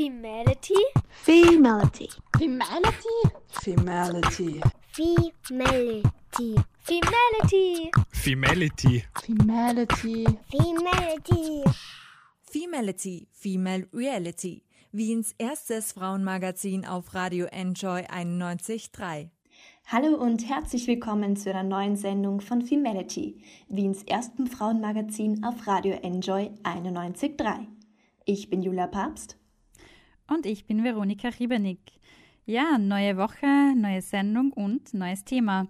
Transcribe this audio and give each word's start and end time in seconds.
Femality. 0.00 0.80
Femality. 1.26 2.08
Femality. 2.38 3.20
Femality. 3.52 4.62
Femality. 4.94 6.54
Femality. 6.82 7.92
Femality. 8.10 9.12
Femality. 9.20 10.24
Femality. 10.50 11.64
Femality, 12.50 13.26
Female 13.30 13.86
Reality, 13.92 14.62
Wiens 14.90 15.34
erstes 15.36 15.92
Frauenmagazin 15.92 16.86
auf 16.86 17.14
Radio 17.14 17.44
Enjoy 17.52 18.00
91.3. 18.06 19.28
Hallo 19.86 20.16
und 20.16 20.48
herzlich 20.48 20.86
willkommen 20.86 21.36
zu 21.36 21.50
einer 21.50 21.62
neuen 21.62 21.96
Sendung 21.96 22.40
von 22.40 22.62
Femality, 22.62 23.42
Wiens 23.68 24.02
ersten 24.04 24.46
Frauenmagazin 24.46 25.44
auf 25.44 25.66
Radio 25.66 25.92
Enjoy 25.92 26.50
91.3. 26.64 27.66
Ich 28.24 28.48
bin 28.48 28.62
Julia 28.62 28.86
Papst. 28.86 29.39
Und 30.30 30.46
ich 30.46 30.64
bin 30.64 30.84
Veronika 30.84 31.28
Riebernick. 31.28 31.80
Ja, 32.46 32.78
neue 32.78 33.16
Woche, 33.16 33.74
neue 33.74 34.00
Sendung 34.00 34.52
und 34.52 34.94
neues 34.94 35.24
Thema. 35.24 35.66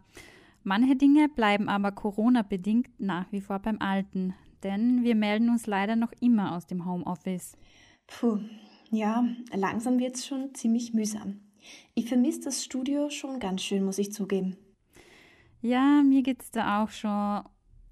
Manche 0.65 0.97
Dinge 0.97 1.31
bleiben 1.31 1.71
aber 1.71 1.93
Corona-bedingt 1.93 2.91
nach 3.01 3.33
wie 3.33 3.41
vor 3.41 3.59
beim 3.61 3.81
Alten, 3.81 4.35
denn 4.63 5.03
wir 5.03 5.15
melden 5.15 5.49
uns 5.49 5.67
leider 5.67 5.97
noch 5.97 6.13
immer 6.21 6.55
aus 6.55 6.67
dem 6.67 6.85
Homeoffice. 6.85 7.57
Puh, 8.07 8.39
ja, 8.91 9.27
langsam 9.55 9.99
wird 9.99 10.17
es 10.17 10.27
schon 10.27 10.55
ziemlich 10.55 10.93
mühsam. 10.93 11.41
Ich 11.95 12.09
vermisse 12.09 12.43
das 12.43 12.63
Studio 12.63 13.09
schon 13.09 13.41
ganz 13.41 13.63
schön, 13.63 13.83
muss 13.83 13.97
ich 13.97 14.13
zugeben. 14.13 14.59
Ja, 15.63 16.03
mir 16.03 16.23
geht 16.23 16.43
es 16.43 16.51
da 16.51 16.83
auch 16.83 16.91
schon 16.91 17.45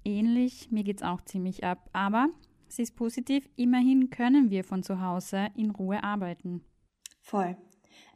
ähnlich. 0.05 0.69
Mir 0.69 0.83
geht 0.83 0.97
es 0.97 1.03
auch 1.03 1.21
ziemlich 1.21 1.63
ab. 1.63 1.89
Aber 1.93 2.29
es 2.69 2.79
ist 2.79 2.95
positiv, 2.95 3.47
immerhin 3.55 4.09
können 4.09 4.49
wir 4.49 4.63
von 4.63 4.83
zu 4.83 5.01
Hause 5.01 5.47
in 5.55 5.71
Ruhe 5.71 6.03
arbeiten. 6.03 6.61
Voll. 7.21 7.57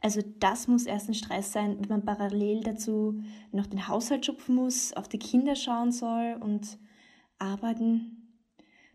Also 0.00 0.20
das 0.38 0.68
muss 0.68 0.86
erst 0.86 1.08
ein 1.08 1.14
Stress 1.14 1.52
sein, 1.52 1.78
wenn 1.80 1.88
man 1.88 2.04
parallel 2.04 2.60
dazu 2.62 3.22
noch 3.52 3.66
den 3.66 3.88
Haushalt 3.88 4.26
schupfen 4.26 4.54
muss, 4.54 4.92
auf 4.92 5.08
die 5.08 5.18
Kinder 5.18 5.56
schauen 5.56 5.92
soll 5.92 6.36
und 6.40 6.78
arbeiten. 7.38 8.24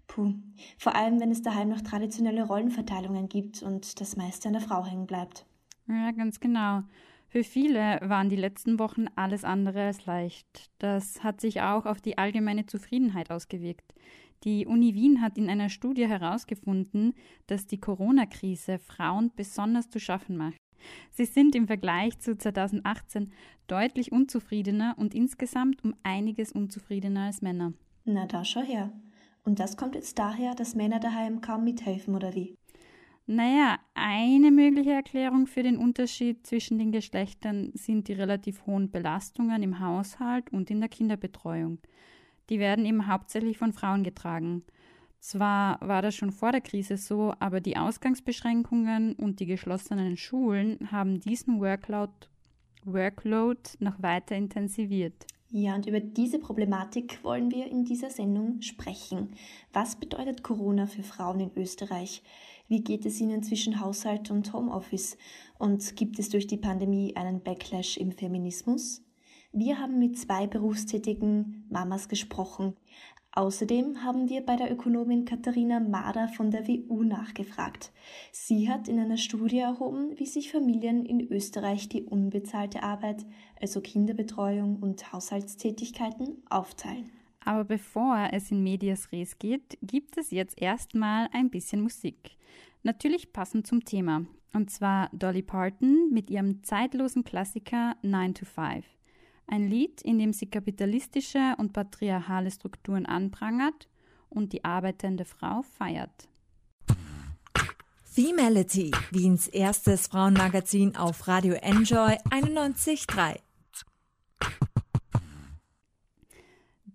Puh. 0.08 0.34
Vor 0.78 0.96
allem, 0.96 1.20
wenn 1.20 1.32
es 1.32 1.42
daheim 1.42 1.70
noch 1.70 1.82
traditionelle 1.82 2.46
Rollenverteilungen 2.46 3.30
gibt 3.30 3.62
und 3.62 4.02
das 4.02 4.18
meiste 4.18 4.50
an 4.50 4.54
der 4.54 4.62
Frau 4.62 4.86
hängen 4.86 5.08
bleibt. 5.08 5.46
Ja, 5.88 6.12
ganz 6.12 6.40
genau. 6.40 6.84
Für 7.28 7.44
viele 7.44 8.00
waren 8.02 8.30
die 8.30 8.36
letzten 8.36 8.80
Wochen 8.80 9.06
alles 9.16 9.44
andere 9.44 9.84
als 9.86 10.06
leicht. 10.08 10.72
Das 10.80 11.24
hat 11.24 11.42
sich 11.42 11.62
auch 11.62 11.86
auf 11.86 12.02
die 12.02 12.18
allgemeine 12.18 12.66
Zufriedenheit 12.66 13.30
ausgewirkt. 13.30 13.94
Die 14.46 14.66
Uni 14.66 14.96
Wien 14.96 15.22
hat 15.22 15.38
in 15.38 15.50
einer 15.50 15.70
Studie 15.70 16.08
herausgefunden, 16.08 17.14
dass 17.48 17.68
die 17.68 17.80
Corona-Krise 17.80 18.80
Frauen 18.80 19.32
besonders 19.36 19.90
zu 19.90 20.00
schaffen 20.00 20.38
macht. 20.38 20.58
Sie 21.12 21.26
sind 21.26 21.56
im 21.56 21.68
Vergleich 21.68 22.18
zu 22.20 22.38
2018 22.38 23.32
deutlich 23.68 24.14
unzufriedener 24.14 24.96
und 24.98 25.14
insgesamt 25.14 25.84
um 25.84 25.94
einiges 26.04 26.54
unzufriedener 26.54 27.26
als 27.26 27.42
Männer. 27.42 27.74
Na 28.06 28.26
da 28.28 28.46
schau 28.46 28.62
her. 28.62 28.94
Und 29.44 29.60
das 29.60 29.76
kommt 29.76 29.96
jetzt 29.96 30.18
daher, 30.20 30.56
dass 30.56 30.76
Männer 30.76 31.00
daheim 31.00 31.42
kaum 31.42 31.66
mithelfen, 31.66 32.16
oder 32.16 32.34
wie? 32.34 32.56
Naja, 33.26 33.78
eine 33.94 34.52
mögliche 34.52 34.92
Erklärung 34.92 35.48
für 35.48 35.64
den 35.64 35.78
Unterschied 35.78 36.48
zwischen 36.48 36.80
den 36.80 36.92
Geschlechtern 36.92 37.72
sind 37.76 38.08
die 38.08 38.14
relativ 38.14 38.66
hohen 38.66 38.90
Belastungen 38.90 39.62
im 39.62 39.80
Haushalt 39.80 40.52
und 40.52 40.72
in 40.72 40.80
der 40.80 40.90
Kinderbetreuung 40.90 41.78
die 42.50 42.60
werden 42.60 42.86
eben 42.86 43.08
hauptsächlich 43.08 43.58
von 43.58 43.74
Frauen 43.74 44.04
getragen. 44.04 44.64
Zwar 45.20 45.80
war 45.82 46.02
das 46.02 46.16
schon 46.16 46.32
vor 46.32 46.52
der 46.52 46.62
Krise 46.62 46.98
so, 46.98 47.34
aber 47.40 47.60
die 47.60 47.78
Ausgangsbeschränkungen 47.78 49.16
und 49.16 49.40
die 49.40 49.46
geschlossenen 49.46 50.16
Schulen 50.16 50.92
haben 50.92 51.20
diesen 51.20 51.60
Workload, 51.60 52.14
Workload 52.86 53.60
noch 53.80 54.02
weiter 54.02 54.36
intensiviert. 54.36 55.26
Ja, 55.52 55.76
und 55.76 55.88
über 55.88 56.00
diese 56.00 56.38
Problematik 56.40 57.24
wollen 57.24 57.52
wir 57.52 57.66
in 57.68 57.84
dieser 57.84 58.12
Sendung 58.12 58.62
sprechen. 58.62 59.32
Was 59.74 59.96
bedeutet 59.96 60.44
Corona 60.44 60.86
für 60.86 61.04
Frauen 61.04 61.40
in 61.40 61.52
Österreich? 61.56 62.22
Wie 62.68 62.84
geht 62.84 63.06
es 63.06 63.20
ihnen 63.20 63.42
zwischen 63.42 63.80
Haushalt 63.80 64.30
und 64.30 64.54
Homeoffice? 64.54 65.18
Und 65.58 65.96
gibt 65.96 66.20
es 66.20 66.30
durch 66.30 66.46
die 66.46 66.58
Pandemie 66.58 67.16
einen 67.16 67.42
Backlash 67.42 67.98
im 67.98 68.12
Feminismus? 68.12 69.02
Wir 69.52 69.80
haben 69.80 69.98
mit 69.98 70.18
zwei 70.18 70.46
berufstätigen 70.46 71.66
Mamas 71.70 72.08
gesprochen. 72.08 72.76
Außerdem 73.32 74.04
haben 74.04 74.30
wir 74.30 74.42
bei 74.42 74.56
der 74.56 74.72
Ökonomin 74.72 75.26
Katharina 75.26 75.80
Mader 75.80 76.28
von 76.28 76.52
der 76.52 76.68
WU 76.68 77.04
nachgefragt. 77.04 77.92
Sie 78.32 78.70
hat 78.70 78.88
in 78.88 79.00
einer 79.00 79.18
Studie 79.18 79.60
erhoben, 79.60 80.18
wie 80.20 80.28
sich 80.28 80.52
Familien 80.52 81.04
in 81.04 81.32
Österreich 81.32 81.90
die 81.90 82.04
unbezahlte 82.04 82.84
Arbeit, 82.84 83.26
also 83.60 83.82
Kinderbetreuung 83.82 84.78
und 84.82 85.12
Haushaltstätigkeiten, 85.14 86.44
aufteilen. 86.50 87.10
Aber 87.44 87.64
bevor 87.64 88.30
es 88.32 88.52
in 88.52 88.62
Medias 88.64 89.12
Res 89.12 89.40
geht, 89.40 89.80
gibt 89.82 90.18
es 90.18 90.30
jetzt 90.30 90.62
erstmal 90.62 91.28
ein 91.32 91.50
bisschen 91.50 91.82
Musik. 91.82 92.38
Natürlich 92.84 93.34
passend 93.34 93.66
zum 93.66 93.84
Thema. 93.84 94.26
Und 94.54 94.70
zwar 94.70 95.10
Dolly 95.14 95.42
Parton 95.42 96.10
mit 96.12 96.30
ihrem 96.30 96.64
zeitlosen 96.64 97.24
Klassiker 97.24 97.96
9 98.04 98.34
to 98.36 98.46
5. 98.46 98.86
Ein 99.52 99.68
Lied, 99.68 100.04
in 100.04 100.20
dem 100.20 100.32
sie 100.32 100.46
kapitalistische 100.46 101.56
und 101.58 101.74
patriarchale 101.74 102.52
Strukturen 102.52 103.08
anprangert 103.08 103.90
und 104.30 104.54
die 104.54 104.64
arbeitende 104.64 105.26
Frau 105.26 105.64
feiert. 105.64 106.30
Femality, 108.04 108.92
Wiens 109.10 109.48
erstes 109.48 110.08
Frauenmagazin 110.08 110.96
auf 110.96 111.28
Radio 111.28 111.56
Enjoy 111.56 112.14
91.3. 112.30 113.40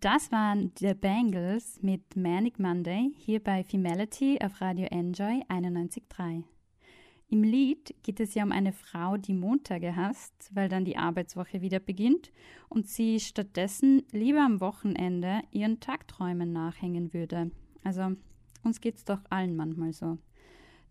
Das 0.00 0.30
waren 0.30 0.70
The 0.78 0.94
Bangles 0.94 1.82
mit 1.82 2.14
Manic 2.14 2.60
Monday 2.60 3.12
hier 3.16 3.42
bei 3.42 3.64
Femality 3.64 4.38
auf 4.44 4.60
Radio 4.60 4.86
Enjoy 4.90 5.42
91.3. 5.48 6.44
Im 7.34 7.42
Lied 7.42 7.96
geht 8.04 8.20
es 8.20 8.34
ja 8.34 8.44
um 8.44 8.52
eine 8.52 8.72
Frau, 8.72 9.16
die 9.16 9.34
Montage 9.34 9.96
hasst, 9.96 10.50
weil 10.54 10.68
dann 10.68 10.84
die 10.84 10.96
Arbeitswoche 10.96 11.62
wieder 11.62 11.80
beginnt 11.80 12.30
und 12.68 12.86
sie 12.86 13.18
stattdessen 13.18 14.04
lieber 14.12 14.42
am 14.42 14.60
Wochenende 14.60 15.40
ihren 15.50 15.80
Tagträumen 15.80 16.52
nachhängen 16.52 17.12
würde. 17.12 17.50
Also 17.82 18.12
uns 18.62 18.80
geht's 18.80 19.04
doch 19.04 19.18
allen 19.30 19.56
manchmal 19.56 19.92
so. 19.92 20.18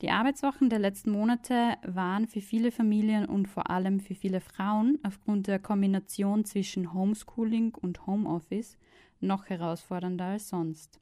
Die 0.02 0.10
Arbeitswochen 0.10 0.70
der 0.70 0.80
letzten 0.80 1.12
Monate 1.12 1.76
waren 1.86 2.28
für 2.28 2.42
viele 2.42 2.72
Familien 2.72 3.26
und 3.26 3.48
vor 3.48 3.70
allem 3.70 4.02
für 4.02 4.14
viele 4.14 4.42
Frauen 4.42 5.00
aufgrund 5.04 5.48
der 5.48 5.60
Kombination 5.60 6.44
zwischen 6.44 6.94
Homeschooling 6.94 7.74
und 7.74 8.06
Homeoffice 8.06 8.78
noch 9.22 9.46
herausfordernder 9.46 10.26
als 10.26 10.50
sonst. 10.50 11.00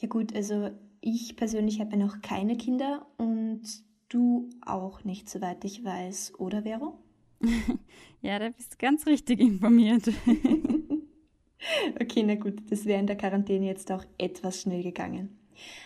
Ja 0.00 0.08
gut, 0.08 0.34
also 0.34 0.70
ich 1.02 1.36
persönlich 1.36 1.80
habe 1.80 1.98
noch 1.98 2.22
keine 2.22 2.56
Kinder 2.56 3.06
und 3.18 3.86
Du 4.08 4.48
auch 4.64 5.04
nicht, 5.04 5.28
soweit 5.28 5.64
ich 5.64 5.84
weiß, 5.84 6.34
oder 6.38 6.62
Vero? 6.62 6.98
ja, 8.22 8.38
da 8.38 8.48
bist 8.48 8.72
du 8.72 8.76
ganz 8.78 9.06
richtig 9.06 9.38
informiert. 9.38 10.08
okay, 12.00 12.22
na 12.24 12.36
gut, 12.36 12.70
das 12.70 12.86
wäre 12.86 13.00
in 13.00 13.06
der 13.06 13.18
Quarantäne 13.18 13.66
jetzt 13.66 13.92
auch 13.92 14.04
etwas 14.16 14.62
schnell 14.62 14.82
gegangen. 14.82 15.38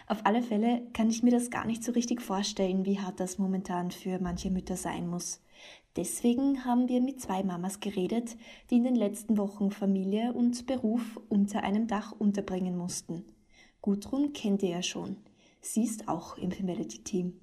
Auf 0.07 0.25
alle 0.25 0.43
Fälle 0.43 0.87
kann 0.93 1.11
ich 1.11 1.25
mir 1.25 1.33
das 1.33 1.51
gar 1.51 1.67
nicht 1.67 1.83
so 1.83 1.93
richtig 1.93 2.23
vorstellen, 2.23 2.85
wie 2.85 3.01
hart 3.01 3.19
das 3.19 3.39
momentan 3.39 3.91
für 3.91 4.21
manche 4.21 4.51
Mütter 4.51 4.77
sein 4.77 5.09
muss. 5.09 5.43
Deswegen 5.97 6.65
haben 6.65 6.89
wir 6.89 7.01
mit 7.01 7.21
zwei 7.21 7.43
Mamas 7.43 7.81
geredet, 7.81 8.37
die 8.71 8.77
in 8.77 8.85
den 8.85 8.95
letzten 8.95 9.37
Wochen 9.37 9.71
Familie 9.71 10.33
und 10.33 10.67
Beruf 10.67 11.21
unter 11.29 11.65
einem 11.65 11.89
Dach 11.89 12.13
unterbringen 12.13 12.77
mussten. 12.77 13.25
Gudrun 13.81 14.33
kennt 14.33 14.63
ihr 14.63 14.71
ja 14.71 14.83
schon. 14.83 15.17
Sie 15.61 15.85
ist 15.85 16.09
auch 16.09 16.39
im 16.39 16.51
Femality-Team. 16.51 17.42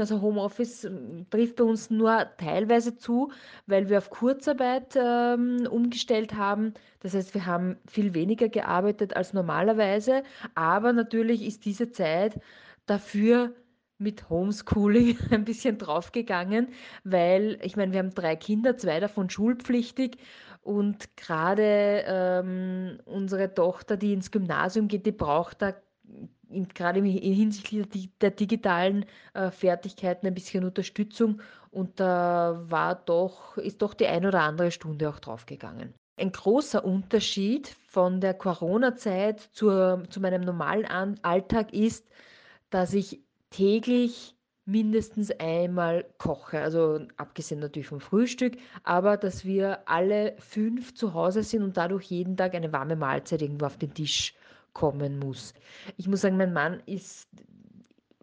Also 0.00 0.20
Homeoffice 0.20 0.84
ähm, 0.84 1.26
trifft 1.30 1.56
bei 1.56 1.64
uns 1.64 1.90
nur 1.90 2.26
teilweise 2.38 2.96
zu, 2.96 3.30
weil 3.66 3.88
wir 3.88 3.98
auf 3.98 4.10
Kurzarbeit 4.10 4.96
ähm, 4.96 5.66
umgestellt 5.70 6.34
haben. 6.34 6.74
Das 7.00 7.14
heißt, 7.14 7.34
wir 7.34 7.46
haben 7.46 7.76
viel 7.86 8.14
weniger 8.14 8.48
gearbeitet 8.48 9.16
als 9.16 9.32
normalerweise, 9.32 10.22
aber 10.54 10.92
natürlich 10.92 11.44
ist 11.46 11.64
diese 11.64 11.90
Zeit 11.90 12.40
dafür 12.86 13.54
mit 13.98 14.28
Homeschooling 14.28 15.18
ein 15.30 15.44
bisschen 15.44 15.78
draufgegangen, 15.78 16.68
weil 17.04 17.58
ich 17.62 17.76
meine, 17.76 17.92
wir 17.92 18.00
haben 18.00 18.14
drei 18.14 18.36
Kinder, 18.36 18.76
zwei 18.76 19.00
davon 19.00 19.30
schulpflichtig 19.30 20.18
und 20.62 21.16
gerade 21.16 22.04
ähm, 22.06 22.98
unsere 23.04 23.54
Tochter, 23.54 23.96
die 23.96 24.12
ins 24.12 24.30
Gymnasium 24.30 24.88
geht, 24.88 25.06
die 25.06 25.12
braucht 25.12 25.62
da 25.62 25.74
gerade 26.74 27.02
hinsichtlich 27.02 28.10
der 28.20 28.30
digitalen 28.30 29.04
äh, 29.34 29.50
Fertigkeiten 29.50 30.26
ein 30.26 30.34
bisschen 30.34 30.64
Unterstützung 30.64 31.40
und 31.70 32.00
da 32.00 32.62
war 32.68 32.94
doch, 32.94 33.56
ist 33.56 33.82
doch 33.82 33.94
die 33.94 34.06
ein 34.06 34.24
oder 34.24 34.42
andere 34.42 34.70
Stunde 34.70 35.08
auch 35.08 35.18
draufgegangen. 35.18 35.92
Ein 36.18 36.32
großer 36.32 36.84
Unterschied 36.84 37.68
von 37.88 38.20
der 38.20 38.32
Corona-Zeit 38.32 39.40
zu 39.52 39.66
meinem 40.18 40.42
normalen 40.42 41.18
Alltag 41.22 41.74
ist, 41.74 42.08
dass 42.70 42.94
ich 42.94 43.20
täglich 43.50 44.34
mindestens 44.64 45.30
einmal 45.38 46.04
koche. 46.18 46.60
Also 46.60 47.00
abgesehen 47.16 47.60
natürlich 47.60 47.88
vom 47.88 48.00
Frühstück, 48.00 48.56
aber 48.82 49.16
dass 49.16 49.44
wir 49.44 49.88
alle 49.88 50.34
fünf 50.38 50.94
zu 50.94 51.14
Hause 51.14 51.42
sind 51.42 51.62
und 51.62 51.76
dadurch 51.76 52.06
jeden 52.06 52.36
Tag 52.36 52.54
eine 52.54 52.72
warme 52.72 52.96
Mahlzeit 52.96 53.42
irgendwo 53.42 53.66
auf 53.66 53.78
den 53.78 53.94
Tisch 53.94 54.34
kommen 54.76 55.18
muss. 55.18 55.54
Ich 55.96 56.06
muss 56.06 56.20
sagen, 56.20 56.36
mein 56.36 56.52
Mann 56.52 56.82
ist, 56.84 57.28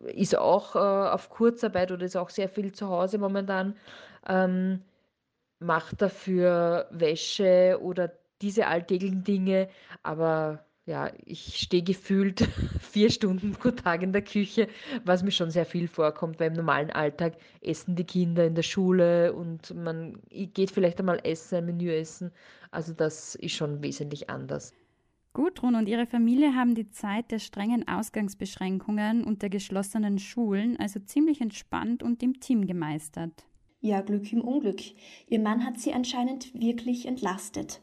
ist 0.05 0.37
auch 0.37 0.75
äh, 0.75 0.79
auf 0.79 1.29
Kurzarbeit 1.29 1.91
oder 1.91 2.05
ist 2.05 2.15
auch 2.15 2.29
sehr 2.29 2.47
viel 2.47 2.71
zu 2.71 2.89
Hause 2.89 3.17
momentan, 3.17 3.75
ähm, 4.27 4.83
macht 5.59 5.99
dafür 5.99 6.87
Wäsche 6.91 7.79
oder 7.81 8.11
diese 8.43 8.67
alltäglichen 8.67 9.23
Dinge, 9.23 9.67
aber 10.03 10.63
ja, 10.85 11.11
ich 11.25 11.57
stehe 11.57 11.81
gefühlt 11.81 12.41
vier 12.79 13.09
Stunden 13.09 13.53
pro 13.53 13.71
Tag 13.71 14.03
in 14.03 14.13
der 14.13 14.21
Küche, 14.21 14.67
was 15.05 15.23
mir 15.23 15.31
schon 15.31 15.49
sehr 15.49 15.65
viel 15.65 15.87
vorkommt, 15.87 16.39
weil 16.39 16.51
im 16.51 16.57
normalen 16.57 16.91
Alltag 16.91 17.33
essen 17.61 17.95
die 17.95 18.03
Kinder 18.03 18.45
in 18.45 18.53
der 18.53 18.63
Schule 18.63 19.33
und 19.33 19.73
man 19.73 20.21
geht 20.29 20.69
vielleicht 20.69 20.99
einmal 20.99 21.19
essen, 21.23 21.55
ein 21.55 21.65
Menü 21.65 21.91
essen. 21.91 22.31
Also 22.69 22.93
das 22.93 23.33
ist 23.33 23.53
schon 23.53 23.81
wesentlich 23.81 24.29
anders. 24.29 24.71
Gudrun 25.33 25.73
und 25.73 25.89
ihre 25.89 26.05
Familie 26.05 26.53
haben 26.53 26.75
die 26.75 26.91
Zeit 26.91 27.31
der 27.31 27.39
strengen 27.39 27.87
Ausgangsbeschränkungen 27.87 29.23
und 29.23 29.41
der 29.41 29.49
geschlossenen 29.49 30.19
Schulen 30.19 30.77
also 30.77 30.99
ziemlich 30.99 31.41
entspannt 31.41 32.03
und 32.03 32.21
im 32.21 32.39
Team 32.39 32.67
gemeistert. 32.67 33.45
Ja, 33.81 34.01
Glück 34.01 34.31
im 34.31 34.41
Unglück. 34.41 34.81
Ihr 35.27 35.39
Mann 35.39 35.65
hat 35.65 35.79
sie 35.79 35.91
anscheinend 35.91 36.53
wirklich 36.53 37.07
entlastet. 37.07 37.81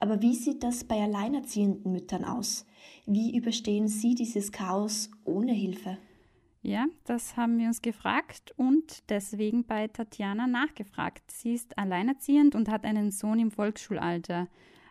Aber 0.00 0.20
wie 0.22 0.34
sieht 0.34 0.62
das 0.64 0.84
bei 0.84 0.96
alleinerziehenden 0.96 1.92
Müttern 1.92 2.24
aus? 2.24 2.66
Wie 3.06 3.36
überstehen 3.36 3.86
sie 3.86 4.14
dieses 4.14 4.50
Chaos 4.50 5.10
ohne 5.24 5.52
Hilfe? 5.52 5.98
Ja, 6.62 6.86
das 7.04 7.36
haben 7.36 7.58
wir 7.58 7.68
uns 7.68 7.80
gefragt 7.80 8.52
und 8.56 9.08
deswegen 9.08 9.64
bei 9.64 9.86
Tatjana 9.86 10.48
nachgefragt. 10.48 11.30
Sie 11.30 11.54
ist 11.54 11.78
alleinerziehend 11.78 12.56
und 12.56 12.68
hat 12.68 12.84
einen 12.84 13.12
Sohn 13.12 13.38
im 13.38 13.52
Volksschulalter. 13.52 14.48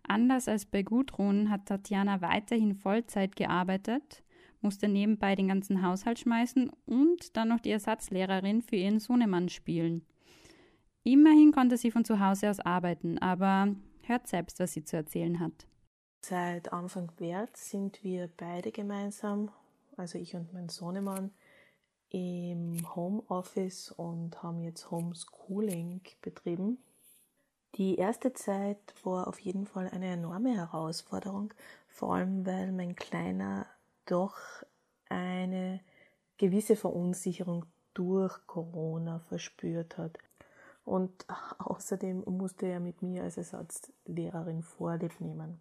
Anders 0.07 0.47
als 0.47 0.65
bei 0.65 0.83
Gudrun 0.83 1.49
hat 1.49 1.65
Tatjana 1.65 2.21
weiterhin 2.21 2.75
Vollzeit 2.75 3.35
gearbeitet, 3.35 4.23
musste 4.61 4.87
nebenbei 4.87 5.35
den 5.35 5.49
ganzen 5.49 5.85
Haushalt 5.85 6.19
schmeißen 6.19 6.71
und 6.85 7.35
dann 7.35 7.49
noch 7.49 7.59
die 7.59 7.71
Ersatzlehrerin 7.71 8.61
für 8.61 8.77
ihren 8.77 8.99
Sohnemann 8.99 9.49
spielen. 9.49 10.05
Immerhin 11.03 11.51
konnte 11.51 11.77
sie 11.77 11.91
von 11.91 12.05
zu 12.05 12.19
Hause 12.19 12.49
aus 12.49 12.59
arbeiten, 12.59 13.17
aber 13.17 13.75
hört 14.03 14.27
selbst, 14.27 14.59
was 14.59 14.73
sie 14.73 14.83
zu 14.83 14.95
erzählen 14.95 15.39
hat. 15.39 15.67
Seit 16.21 16.73
Anfang 16.73 17.11
März 17.19 17.69
sind 17.69 18.03
wir 18.03 18.29
beide 18.35 18.71
gemeinsam, 18.71 19.51
also 19.97 20.17
ich 20.17 20.35
und 20.35 20.53
mein 20.53 20.69
Sohnemann, 20.69 21.31
im 22.09 22.77
Homeoffice 22.95 23.91
und 23.91 24.41
haben 24.41 24.61
jetzt 24.61 24.89
Homeschooling 24.91 26.01
betrieben. 26.21 26.77
Die 27.75 27.95
erste 27.95 28.33
Zeit 28.33 28.77
war 29.03 29.27
auf 29.27 29.39
jeden 29.39 29.65
Fall 29.65 29.89
eine 29.89 30.07
enorme 30.07 30.55
Herausforderung, 30.55 31.53
vor 31.87 32.15
allem 32.15 32.45
weil 32.45 32.71
mein 32.71 32.95
Kleiner 32.95 33.67
doch 34.05 34.37
eine 35.09 35.81
gewisse 36.37 36.75
Verunsicherung 36.75 37.65
durch 37.93 38.45
Corona 38.47 39.19
verspürt 39.19 39.97
hat. 39.97 40.17
Und 40.85 41.25
außerdem 41.59 42.23
musste 42.25 42.67
er 42.67 42.79
mit 42.79 43.01
mir 43.01 43.23
als 43.23 43.37
Ersatzlehrerin 43.37 44.63
Vorlieb 44.63 45.19
nehmen. 45.19 45.59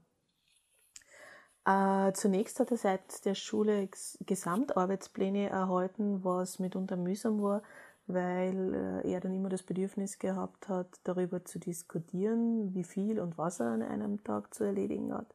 Äh, 1.67 2.13
zunächst 2.13 2.61
hat 2.61 2.71
er 2.71 2.77
seit 2.77 3.25
der 3.25 3.35
Schule 3.35 3.89
Gesamtarbeitspläne 4.21 5.49
erhalten, 5.49 6.23
was 6.23 6.61
mitunter 6.61 6.97
mühsam 6.97 7.43
war, 7.43 7.63
weil 8.07 9.03
äh, 9.05 9.13
er 9.13 9.21
dann 9.21 9.35
immer 9.35 9.49
das 9.49 9.63
Bedürfnis 9.63 10.19
gehabt 10.19 10.69
hat, 10.69 11.01
darüber 11.05 11.45
zu 11.45 11.59
diskutieren, 11.59 12.73
wie 12.75 12.85
viel 12.85 13.21
und 13.21 13.37
was 13.37 13.61
er 13.61 13.67
an 13.67 13.83
einem 13.83 14.23
Tag 14.23 14.55
zu 14.55 14.65
erledigen 14.65 15.13
hat. 15.13 15.33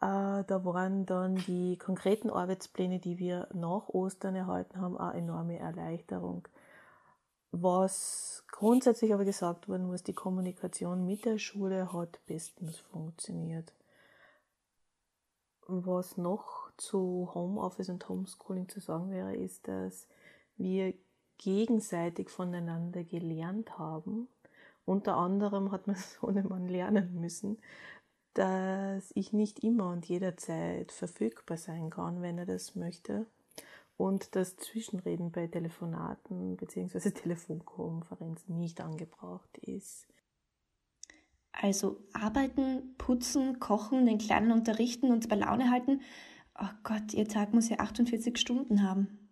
Äh, 0.00 0.44
da 0.44 0.64
waren 0.64 1.06
dann 1.06 1.36
die 1.46 1.76
konkreten 1.78 2.30
Arbeitspläne, 2.30 2.98
die 2.98 3.18
wir 3.18 3.48
nach 3.54 3.88
Ostern 3.88 4.34
erhalten 4.34 4.80
haben, 4.80 4.98
eine 4.98 5.18
enorme 5.18 5.58
Erleichterung. 5.58 6.46
Was 7.50 8.44
grundsätzlich 8.52 9.14
aber 9.14 9.24
gesagt 9.24 9.68
worden 9.68 9.86
muss, 9.86 10.02
die 10.02 10.12
Kommunikation 10.12 11.06
mit 11.06 11.24
der 11.24 11.38
Schule 11.38 11.92
hat 11.92 12.20
bestens 12.26 12.78
funktioniert. 12.78 13.72
Was 15.66 16.16
noch 16.18 16.70
zu 16.76 17.30
Homeoffice 17.34 17.88
und 17.88 18.08
Homeschooling 18.08 18.68
zu 18.68 18.80
sagen 18.80 19.10
wäre, 19.10 19.34
ist, 19.34 19.66
dass 19.66 20.06
wir 20.56 20.94
gegenseitig 21.38 22.28
voneinander 22.30 23.04
gelernt 23.04 23.78
haben. 23.78 24.28
Unter 24.84 25.16
anderem 25.16 25.72
hat 25.72 25.86
mein 25.86 25.96
Sohnemann 26.20 26.68
lernen 26.68 27.20
müssen, 27.20 27.58
dass 28.34 29.10
ich 29.14 29.32
nicht 29.32 29.64
immer 29.64 29.90
und 29.90 30.06
jederzeit 30.06 30.92
verfügbar 30.92 31.56
sein 31.56 31.90
kann, 31.90 32.22
wenn 32.22 32.38
er 32.38 32.46
das 32.46 32.74
möchte 32.74 33.26
und 33.96 34.36
das 34.36 34.56
Zwischenreden 34.56 35.32
bei 35.32 35.48
Telefonaten 35.48 36.56
bzw. 36.56 37.10
Telefonkonferenzen 37.10 38.56
nicht 38.56 38.80
angebracht 38.80 39.58
ist. 39.58 40.06
Also 41.50 42.00
arbeiten, 42.12 42.94
putzen, 42.96 43.58
kochen, 43.58 44.06
den 44.06 44.18
Kleinen 44.18 44.52
unterrichten 44.52 45.10
und 45.10 45.28
bei 45.28 45.34
Laune 45.34 45.70
halten. 45.70 46.00
Oh 46.58 46.70
Gott, 46.84 47.12
ihr 47.12 47.26
Tag 47.26 47.52
muss 47.52 47.68
ja 47.68 47.80
48 47.80 48.38
Stunden 48.38 48.82
haben. 48.84 49.27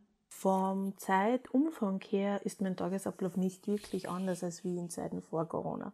Vom 0.46 0.96
Zeitumfang 0.96 2.00
her 2.02 2.46
ist 2.46 2.60
mein 2.60 2.76
Tagesablauf 2.76 3.36
nicht 3.36 3.66
wirklich 3.66 4.08
anders 4.08 4.44
als 4.44 4.62
wie 4.62 4.78
in 4.78 4.90
Zeiten 4.90 5.20
vor 5.20 5.48
Corona. 5.48 5.92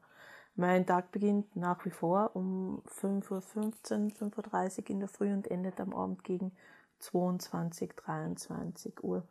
Mein 0.57 0.85
Tag 0.85 1.11
beginnt 1.11 1.57
nach 1.57 1.87
wie 1.87 1.91
vor 1.91 2.37
um 2.37 2.83
5.15 2.87 3.31
Uhr, 3.31 3.41
5.30 3.41 4.81
Uhr 4.81 4.91
in 4.91 5.01
der 5.01 5.09
Früh 5.09 5.33
und 5.33 5.51
endet 5.51 5.81
am 5.81 5.95
Abend 5.95 6.23
gegen 6.23 6.53
22, 6.99 7.95
23 7.97 9.03
Uhr. 9.03 9.27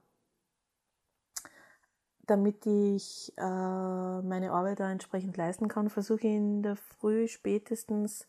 Damit 2.26 2.66
ich 2.66 3.32
äh, 3.38 4.22
meine 4.24 4.54
Arbeit 4.54 4.80
da 4.80 4.92
entsprechend 4.92 5.38
leisten 5.38 5.68
kann, 5.68 5.92
versuche 5.92 6.22
ich 6.22 6.34
in 6.34 6.64
der 6.64 6.78
Früh 6.78 7.28
spätestens 7.28 8.26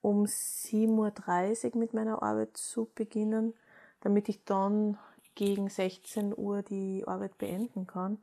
um 0.00 0.24
7.30 0.24 1.74
Uhr 1.74 1.78
mit 1.80 1.92
meiner 1.92 2.22
Arbeit 2.22 2.56
zu 2.56 2.90
beginnen, 2.94 3.52
damit 4.00 4.30
ich 4.30 4.42
dann 4.46 4.96
gegen 5.34 5.68
16 5.68 6.36
Uhr 6.36 6.62
die 6.62 7.04
Arbeit 7.06 7.38
beenden 7.38 7.86
kann 7.86 8.18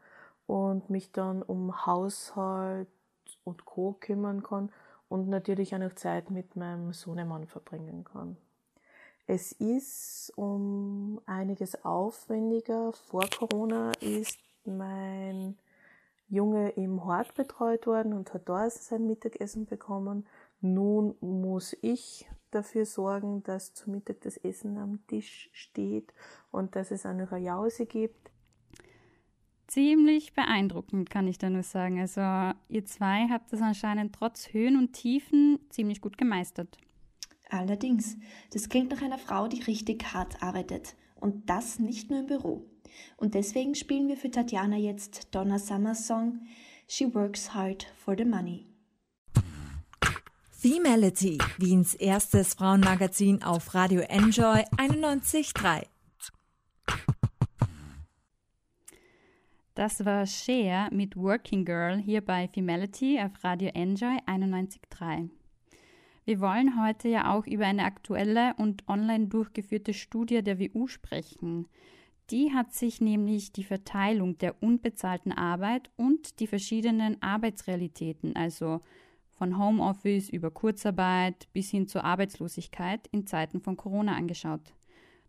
und 0.45 0.89
mich 0.89 1.11
dann 1.11 1.41
um 1.41 1.85
Haushalt 1.85 2.87
und 3.43 3.65
Co. 3.65 3.93
kümmern 3.99 4.43
kann 4.43 4.71
und 5.09 5.29
natürlich 5.29 5.73
auch 5.73 5.79
noch 5.79 5.93
Zeit 5.93 6.31
mit 6.31 6.55
meinem 6.55 6.93
Sohnemann 6.93 7.47
verbringen 7.47 8.03
kann. 8.03 8.37
Es 9.25 9.51
ist 9.51 10.31
um 10.37 11.19
einiges 11.25 11.83
aufwendiger. 11.83 12.93
Vor 12.93 13.25
Corona 13.37 13.91
ist 13.99 14.39
mein 14.63 15.57
Junge 16.29 16.69
im 16.71 17.03
Hort 17.05 17.33
betreut 17.35 17.87
worden 17.87 18.13
und 18.13 18.33
hat 18.33 18.47
da 18.47 18.69
sein 18.69 19.05
Mittagessen 19.05 19.65
bekommen. 19.65 20.25
Nun 20.61 21.15
muss 21.19 21.75
ich 21.81 22.27
dafür 22.57 22.85
sorgen, 22.85 23.43
dass 23.43 23.73
zu 23.73 23.89
Mittag 23.89 24.21
das 24.21 24.37
Essen 24.37 24.77
am 24.77 25.05
Tisch 25.07 25.49
steht 25.53 26.13
und 26.51 26.75
dass 26.75 26.91
es 26.91 27.05
eine 27.05 27.27
Jause 27.37 27.85
gibt. 27.85 28.31
Ziemlich 29.67 30.33
beeindruckend, 30.33 31.09
kann 31.09 31.27
ich 31.27 31.37
da 31.37 31.49
nur 31.49 31.63
sagen. 31.63 31.99
Also 31.99 32.21
ihr 32.69 32.85
zwei 32.85 33.27
habt 33.29 33.51
das 33.51 33.61
anscheinend 33.61 34.15
trotz 34.15 34.53
Höhen 34.53 34.77
und 34.77 34.93
Tiefen 34.93 35.59
ziemlich 35.69 36.01
gut 36.01 36.17
gemeistert. 36.17 36.77
Allerdings, 37.49 38.17
das 38.51 38.69
klingt 38.69 38.91
nach 38.91 39.01
einer 39.01 39.17
Frau, 39.17 39.47
die 39.47 39.61
richtig 39.61 40.13
hart 40.13 40.41
arbeitet. 40.41 40.95
Und 41.15 41.49
das 41.49 41.79
nicht 41.79 42.09
nur 42.09 42.19
im 42.19 42.27
Büro. 42.27 42.65
Und 43.17 43.33
deswegen 43.33 43.75
spielen 43.75 44.07
wir 44.07 44.17
für 44.17 44.31
Tatjana 44.31 44.77
jetzt 44.77 45.33
Donna 45.33 45.59
Summer's 45.59 46.07
Song 46.07 46.41
She 46.87 47.13
Works 47.13 47.53
Hard 47.53 47.83
for 47.97 48.15
the 48.17 48.25
Money. 48.25 48.65
Femality, 50.59 51.37
Wiens 51.59 51.93
erstes 51.93 52.55
Frauenmagazin 52.55 53.43
auf 53.43 53.75
Radio 53.75 54.01
Enjoy 54.01 54.63
91.3. 54.77 55.85
Das 59.75 60.03
war 60.03 60.25
Share 60.25 60.89
mit 60.91 61.15
Working 61.15 61.63
Girl 61.63 61.99
hier 61.99 62.21
bei 62.21 62.47
Femality 62.47 63.19
auf 63.21 63.43
Radio 63.43 63.69
Enjoy 63.75 64.17
91.3. 64.25 65.29
Wir 66.25 66.39
wollen 66.39 66.83
heute 66.83 67.07
ja 67.07 67.35
auch 67.35 67.45
über 67.45 67.67
eine 67.67 67.83
aktuelle 67.83 68.55
und 68.57 68.89
online 68.89 69.27
durchgeführte 69.27 69.93
Studie 69.93 70.41
der 70.41 70.59
WU 70.59 70.87
sprechen. 70.87 71.67
Die 72.31 72.51
hat 72.51 72.73
sich 72.73 72.99
nämlich 72.99 73.51
die 73.51 73.63
Verteilung 73.63 74.39
der 74.39 74.55
unbezahlten 74.63 75.33
Arbeit 75.33 75.91
und 75.97 76.39
die 76.39 76.47
verschiedenen 76.47 77.21
Arbeitsrealitäten, 77.21 78.35
also 78.35 78.81
von 79.37 79.57
Homeoffice 79.57 80.29
über 80.29 80.51
Kurzarbeit 80.51 81.47
bis 81.53 81.69
hin 81.69 81.87
zur 81.87 82.03
Arbeitslosigkeit 82.03 83.07
in 83.11 83.27
Zeiten 83.27 83.61
von 83.61 83.77
Corona 83.77 84.15
angeschaut. 84.15 84.73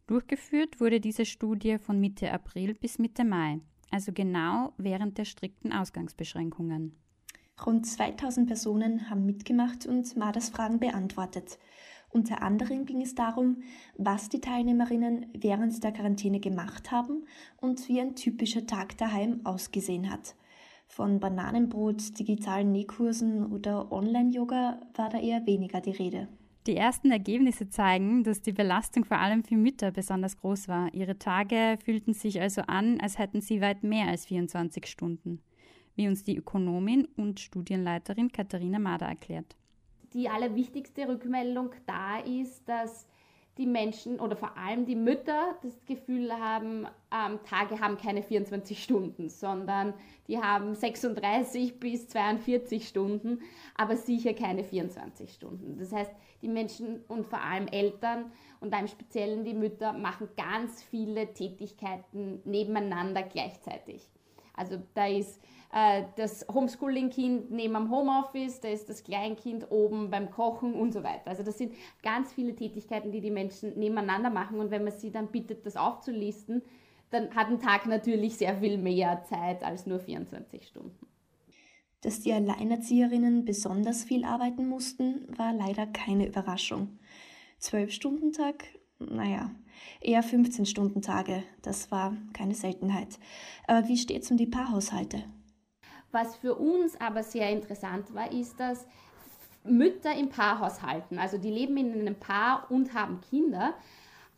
Durchgeführt 0.07 0.81
wurde 0.81 1.01
diese 1.01 1.27
Studie 1.27 1.79
von 1.79 2.01
Mitte 2.01 2.33
April 2.33 2.75
bis 2.75 2.99
Mitte 2.99 3.25
Mai. 3.25 3.61
also 3.91 4.13
genau 4.13 4.75
während 4.77 5.17
der 5.17 5.25
strikten 5.25 5.73
Ausgangsbeschränkungen. 5.73 6.95
Rund 7.65 7.87
2000 7.87 8.47
Personen 8.47 9.11
haben 9.11 9.25
mitgemacht 9.27 9.87
und 9.87 10.17
Madas 10.17 10.51
Fragen 10.51 10.79
beantwortet. 10.79 11.59
Unter 12.11 12.43
anderem 12.43 12.87
ging 12.87 13.03
es 13.03 13.15
darum, 13.15 13.63
was 13.97 14.29
die 14.29 14.41
Teilnehmerinnen 14.41 15.27
während 15.35 15.83
der 15.83 15.93
Quarantäne 15.93 16.41
gemacht 16.41 16.91
haben 16.91 17.27
und 17.57 17.89
wie 17.89 18.01
ein 18.01 18.15
typischer 18.15 18.67
Tag 18.67 18.97
daheim 18.97 19.41
ausgesehen 19.45 20.11
hat. 20.11 20.35
Von 20.89 21.21
Bananenbrot, 21.21 22.19
digitalen 22.19 22.73
Nähkursen 22.73 23.53
oder 23.53 23.93
Online-Yoga 23.93 24.81
war 24.95 25.09
da 25.11 25.21
eher 25.21 25.47
weniger 25.47 25.81
die 25.81 25.93
Rede. 25.93 26.29
Die 26.67 26.77
ersten 26.77 27.11
Ergebnisse 27.11 27.69
zeigen, 27.69 28.25
dass 28.25 28.43
die 28.43 28.53
Belastung 28.53 29.05
vor 29.05 29.19
allem 29.19 29.45
für 29.45 29.55
Mütter 29.55 29.91
besonders 29.91 30.37
groß 30.39 30.67
war. 30.67 30.93
Ihre 30.93 31.19
Tage 31.19 31.79
fühlten 31.85 32.15
sich 32.15 32.41
also 32.41 32.63
an, 32.63 33.01
als 33.01 33.19
hätten 33.19 33.41
sie 33.41 33.61
weit 33.61 33.85
mehr 33.85 34.09
als 34.09 34.27
24 34.27 34.87
Stunden, 34.87 35.41
wie 35.95 36.09
uns 36.09 36.25
die 36.25 36.37
Ökonomin 36.37 37.07
und 37.17 37.39
Studienleiterin 37.39 38.33
Katharina 38.33 38.79
Mader 38.79 39.07
erklärt. 39.07 39.57
Die 40.15 40.29
allerwichtigste 40.29 41.07
Rückmeldung 41.07 41.71
da 41.87 42.19
ist, 42.19 42.69
dass 42.69 43.07
die 43.59 43.67
Menschen 43.67 44.21
oder 44.21 44.37
vor 44.37 44.57
allem 44.57 44.87
die 44.87 44.95
Mütter 44.95 45.57
das 45.63 45.85
Gefühl 45.85 46.33
haben, 46.33 46.87
ähm, 47.13 47.41
Tage 47.45 47.81
haben 47.81 47.99
keine 47.99 48.23
24 48.23 48.83
Stunden, 48.83 49.29
sondern 49.29 49.95
die 50.29 50.39
haben 50.39 50.75
36 50.75 51.81
bis 51.81 52.09
42 52.09 52.87
Stunden, 52.87 53.41
aber 53.75 53.97
sicher 53.97 54.33
keine 54.33 54.63
24 54.63 55.33
Stunden. 55.33 55.77
Das 55.79 55.93
heißt, 55.93 56.13
die 56.41 56.49
Menschen 56.49 57.03
und 57.09 57.27
vor 57.27 57.43
allem 57.43 57.67
Eltern 57.67 58.31
und 58.61 58.73
im 58.73 58.87
Speziellen 58.87 59.45
die 59.45 59.55
Mütter 59.55 59.93
machen 59.93 60.29
ganz 60.37 60.83
viele 60.83 61.35
Tätigkeiten 61.35 62.41
nebeneinander 62.45 63.25
gleichzeitig. 63.25 64.09
Also 64.59 64.79
da 64.95 65.07
ist 65.07 65.41
äh, 65.73 66.05
das 66.17 66.47
Homeschooling-Kind 66.53 67.51
neben 67.51 67.77
am 67.77 67.91
Homeoffice, 67.91 68.61
da 68.61 68.69
ist 68.69 68.89
das 68.89 69.05
Kleinkind 69.05 69.71
oben 69.71 70.11
beim 70.11 70.31
Kochen 70.31 70.75
und 70.75 70.93
so 70.93 71.03
weiter. 71.03 71.29
Also 71.29 71.43
das 71.43 71.59
sind 71.59 71.75
ganz 72.03 72.33
viele 72.33 72.55
Tätigkeiten, 72.55 73.13
die 73.13 73.21
die 73.21 73.31
Menschen 73.31 73.79
nebeneinander 73.79 74.31
machen 74.31 74.61
und 74.61 74.71
wenn 74.71 74.85
man 74.85 74.93
sie 74.93 75.11
dann 75.11 75.29
bittet, 75.29 75.65
das 75.67 75.77
aufzulisten, 75.77 76.63
dann 77.11 77.35
hat 77.35 77.49
ein 77.49 77.61
Tag 77.61 77.87
natürlich 77.87 78.37
sehr 78.37 78.57
viel 78.57 78.79
mehr 78.79 79.23
Zeit 79.25 79.63
als 79.63 79.87
nur 79.87 79.99
24 79.99 80.67
Stunden. 80.67 81.07
Dass 82.03 82.21
die 82.21 82.33
Alleinerzieherinnen 82.33 83.45
besonders 83.45 84.05
viel 84.05 84.25
arbeiten 84.25 84.69
mussten, 84.69 85.27
war 85.37 85.53
leider 85.53 85.87
keine 85.87 86.29
Überraschung. 86.29 86.99
Zwölf-Stunden-Tag? 87.59 88.65
Naja, 88.99 89.51
eher 90.01 90.25
15-Stunden-Tage. 90.25 91.45
Das 91.63 91.91
war 91.91 92.17
keine 92.33 92.55
Seltenheit. 92.55 93.19
Aber 93.67 93.87
wie 93.89 93.97
steht's 93.97 94.31
um 94.31 94.37
die 94.37 94.47
Paarhaushalte? 94.47 95.25
Was 96.11 96.37
für 96.37 96.55
uns 96.55 97.01
aber 97.01 97.23
sehr 97.23 97.51
interessant 97.51 98.13
war, 98.15 98.33
ist, 98.33 98.59
dass 98.59 98.87
Mütter 99.65 100.15
im 100.17 100.31
Paarhaushalten, 100.31 101.19
also 101.19 101.37
die 101.39 101.51
leben 101.51 101.77
in 101.77 101.93
einem 101.93 102.15
Paar 102.15 102.71
und 102.71 102.95
haben 102.95 103.21
Kinder, 103.21 103.75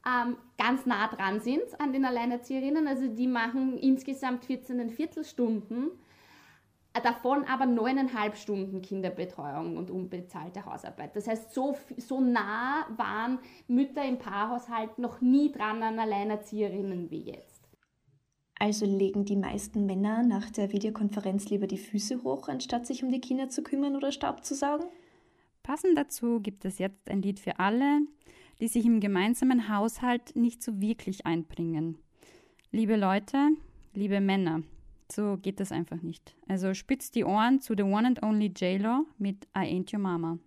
ähm, 0.06 0.36
ganz 0.58 0.86
nah 0.86 1.08
dran 1.08 1.40
sind 1.40 1.78
an 1.78 1.92
den 1.92 2.04
Alleinerzieherinnen. 2.04 2.86
Also 2.86 3.06
die 3.06 3.26
machen 3.26 3.78
insgesamt 3.78 4.44
14 4.44 4.90
Viertelstunden, 4.90 5.90
davon 6.98 7.44
aber 7.44 7.66
neuneinhalb 7.66 8.36
Stunden 8.36 8.82
Kinderbetreuung 8.82 9.76
und 9.76 9.90
unbezahlte 9.90 10.64
Hausarbeit. 10.64 11.14
Das 11.14 11.28
heißt, 11.28 11.54
so, 11.54 11.76
so 11.96 12.20
nah 12.20 12.86
waren 12.96 13.38
Mütter 13.68 14.04
im 14.04 14.18
Paarhaushalt 14.18 14.98
noch 14.98 15.20
nie 15.20 15.52
dran 15.52 15.82
an 15.82 15.98
Alleinerzieherinnen 15.98 17.10
wie 17.10 17.22
jetzt. 17.22 17.68
Also 18.58 18.84
legen 18.84 19.24
die 19.24 19.36
meisten 19.36 19.86
Männer 19.86 20.22
nach 20.22 20.50
der 20.50 20.72
Videokonferenz 20.72 21.48
lieber 21.48 21.66
die 21.66 21.78
Füße 21.78 22.22
hoch, 22.24 22.48
anstatt 22.48 22.86
sich 22.86 23.02
um 23.02 23.10
die 23.10 23.20
Kinder 23.20 23.48
zu 23.48 23.62
kümmern 23.62 23.96
oder 23.96 24.12
Staub 24.12 24.44
zu 24.44 24.54
saugen? 24.54 24.84
Passend 25.62 25.96
dazu 25.96 26.40
gibt 26.40 26.64
es 26.64 26.78
jetzt 26.78 27.08
ein 27.08 27.22
Lied 27.22 27.40
für 27.40 27.58
alle, 27.58 28.00
die 28.60 28.68
sich 28.68 28.84
im 28.84 29.00
gemeinsamen 29.00 29.74
Haushalt 29.74 30.36
nicht 30.36 30.62
so 30.62 30.80
wirklich 30.80 31.24
einbringen. 31.24 31.96
Liebe 32.70 32.96
Leute, 32.96 33.48
liebe 33.94 34.20
Männer, 34.20 34.62
so 35.12 35.36
geht 35.36 35.60
das 35.60 35.72
einfach 35.72 36.02
nicht. 36.02 36.34
Also 36.48 36.74
spitzt 36.74 37.14
die 37.14 37.24
Ohren 37.24 37.60
zu 37.60 37.74
The 37.76 37.82
One 37.82 38.06
and 38.06 38.22
Only 38.22 38.52
J-Lo 38.54 39.06
mit 39.18 39.44
I 39.56 39.60
Ain't 39.60 39.92
Your 39.92 40.00
Mama. 40.00 40.38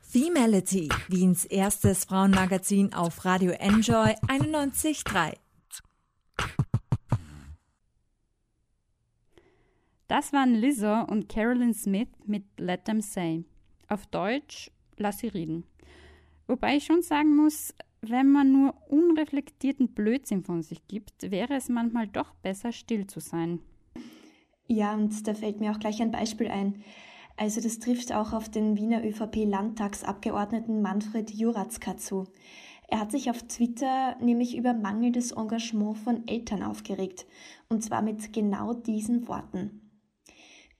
Femality, 0.00 0.88
Wiens 1.08 1.44
erstes 1.44 2.04
Frauenmagazin 2.04 2.94
auf 2.94 3.24
Radio 3.24 3.52
Enjoy 3.52 4.14
91.3. 4.28 5.34
Das 10.08 10.32
waren 10.32 10.54
Lizzo 10.54 11.02
und 11.02 11.28
Carolyn 11.28 11.74
Smith 11.74 12.08
mit 12.24 12.44
Let 12.58 12.84
Them 12.84 13.00
Say. 13.00 13.44
Auf 13.88 14.06
Deutsch, 14.06 14.70
lass 14.96 15.18
sie 15.18 15.28
reden. 15.28 15.64
Wobei 16.46 16.76
ich 16.76 16.86
schon 16.86 17.02
sagen 17.02 17.34
muss, 17.34 17.74
wenn 18.00 18.30
man 18.30 18.52
nur 18.52 18.74
unreflektierten 18.88 19.88
Blödsinn 19.88 20.44
von 20.44 20.62
sich 20.62 20.86
gibt, 20.86 21.30
wäre 21.30 21.54
es 21.54 21.68
manchmal 21.68 22.06
doch 22.06 22.34
besser, 22.36 22.72
still 22.72 23.06
zu 23.06 23.20
sein. 23.20 23.60
Ja, 24.68 24.94
und 24.94 25.26
da 25.26 25.34
fällt 25.34 25.60
mir 25.60 25.72
auch 25.72 25.78
gleich 25.78 26.02
ein 26.02 26.10
Beispiel 26.10 26.48
ein. 26.48 26.82
Also 27.36 27.60
das 27.60 27.78
trifft 27.78 28.12
auch 28.12 28.32
auf 28.32 28.48
den 28.48 28.76
Wiener 28.76 29.04
ÖVP-Landtagsabgeordneten 29.04 30.82
Manfred 30.82 31.30
Juratzka 31.30 31.96
zu. 31.96 32.24
Er 32.88 33.00
hat 33.00 33.10
sich 33.10 33.30
auf 33.30 33.42
Twitter 33.42 34.16
nämlich 34.20 34.56
über 34.56 34.72
mangelndes 34.72 35.32
Engagement 35.32 35.98
von 35.98 36.26
Eltern 36.26 36.62
aufgeregt. 36.62 37.26
Und 37.68 37.82
zwar 37.82 38.02
mit 38.02 38.32
genau 38.32 38.72
diesen 38.72 39.28
Worten 39.28 39.85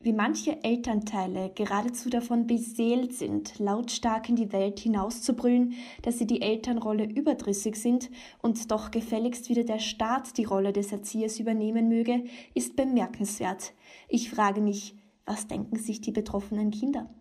wie 0.06 0.12
manche 0.12 0.62
Elternteile 0.62 1.50
geradezu 1.52 2.08
davon 2.08 2.46
beseelt 2.46 3.12
sind, 3.12 3.58
lautstark 3.58 4.28
in 4.28 4.36
die 4.36 4.52
Welt 4.52 4.78
hinauszubrüllen, 4.78 5.74
dass 6.02 6.18
sie 6.18 6.28
die 6.28 6.42
Elternrolle 6.42 7.04
überdrüssig 7.04 7.74
sind 7.74 8.08
und 8.40 8.70
doch 8.70 8.92
gefälligst 8.92 9.48
wieder 9.48 9.64
der 9.64 9.80
Staat 9.80 10.38
die 10.38 10.44
Rolle 10.44 10.72
des 10.72 10.92
Erziehers 10.92 11.40
übernehmen 11.40 11.88
möge, 11.88 12.22
ist 12.54 12.76
bemerkenswert. 12.76 13.74
Ich 14.08 14.30
frage 14.30 14.60
mich, 14.60 14.94
was 15.24 15.48
denken 15.48 15.76
sich 15.76 16.00
die 16.00 16.12
betroffenen 16.12 16.70
Kinder? 16.70 17.12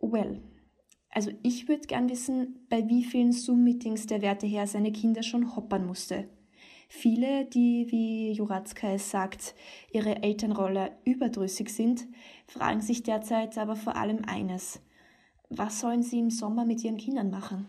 Well, 0.00 0.40
also 1.10 1.30
ich 1.42 1.68
würde 1.68 1.86
gern 1.86 2.08
wissen, 2.08 2.66
bei 2.70 2.88
wie 2.88 3.04
vielen 3.04 3.32
Zoom-Meetings 3.32 4.06
der 4.06 4.22
werte 4.22 4.46
Herr 4.46 4.66
seine 4.66 4.92
Kinder 4.92 5.22
schon 5.22 5.54
hoppern 5.54 5.86
musste. 5.86 6.30
Viele, 6.88 7.44
die, 7.44 7.86
wie 7.90 8.32
Juratzka 8.32 8.92
es 8.92 9.10
sagt, 9.10 9.54
ihre 9.92 10.22
Elternrolle 10.22 10.96
überdrüssig 11.04 11.68
sind, 11.68 12.06
fragen 12.46 12.80
sich 12.80 13.02
derzeit 13.02 13.58
aber 13.58 13.76
vor 13.76 13.96
allem 13.96 14.24
eines. 14.26 14.80
Was 15.50 15.80
sollen 15.80 16.02
sie 16.02 16.18
im 16.18 16.30
Sommer 16.30 16.64
mit 16.64 16.82
ihren 16.82 16.96
Kindern 16.96 17.30
machen? 17.30 17.68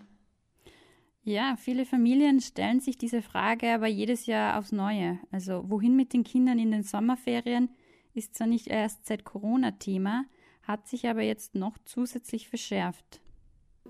Ja, 1.24 1.58
viele 1.58 1.86
Familien 1.86 2.40
stellen 2.40 2.80
sich 2.80 2.98
diese 2.98 3.22
Frage 3.22 3.74
aber 3.74 3.88
jedes 3.88 4.26
Jahr 4.26 4.58
aufs 4.58 4.72
Neue. 4.72 5.20
Also 5.32 5.70
wohin 5.70 5.96
mit 5.96 6.14
den 6.14 6.24
Kindern 6.24 6.58
in 6.58 6.72
den 6.72 6.84
Sommerferien 6.84 7.70
ist 8.14 8.36
zwar 8.36 8.48
nicht 8.48 8.68
erst 8.68 9.06
seit 9.06 9.26
Corona 9.26 9.72
Thema, 9.72 10.26
hat 10.64 10.88
sich 10.88 11.08
aber 11.08 11.22
jetzt 11.22 11.56
noch 11.56 11.78
zusätzlich 11.84 12.48
verschärft. 12.48 13.22